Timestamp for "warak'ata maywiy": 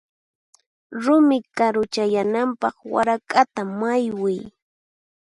2.93-4.41